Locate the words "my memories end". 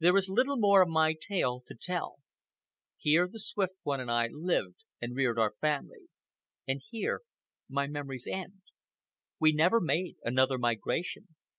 7.66-8.60